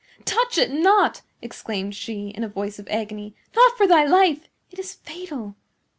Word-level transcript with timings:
"Touch 0.25 0.57
it 0.57 0.71
not!" 0.71 1.21
exclaimed 1.43 1.93
she, 1.93 2.29
in 2.29 2.43
a 2.43 2.47
voice 2.49 2.79
of 2.79 2.87
agony. 2.89 3.35
"Not 3.55 3.77
for 3.77 3.85
thy 3.85 4.03
life! 4.03 4.49
It 4.71 4.79
is 4.79 4.95
fatal!" 4.95 5.53